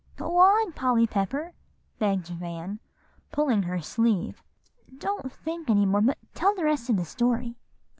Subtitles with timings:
[0.17, 1.53] ]"Go on, Polly Pepper,"
[1.99, 2.79] begged Van,
[3.31, 4.41] pulling her sleeve;
[4.97, 7.55] "don't think any more, but tell the rest of the story."